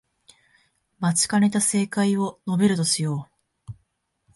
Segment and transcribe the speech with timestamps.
[0.99, 3.29] 待ちかねた正解を述べるとしよ
[3.67, 3.71] う